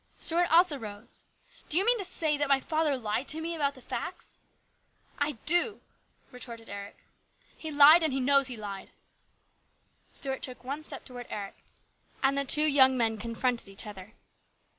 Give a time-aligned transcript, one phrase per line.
[0.19, 1.25] Stuart also rose."
[1.69, 4.39] Do you mean to say that my father lied to me about the facts?"
[5.19, 5.79] "I do!"
[6.31, 7.03] retorted Eric."
[7.55, 8.89] He lied and he knows he lied!"
[10.11, 11.57] Stuart took one step towards Eric,
[12.23, 14.13] and the two young men confronted each other.